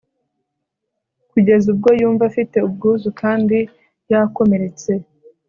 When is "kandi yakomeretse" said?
3.21-4.91